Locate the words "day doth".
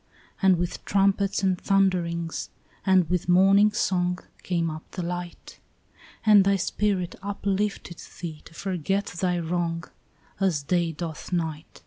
10.63-11.31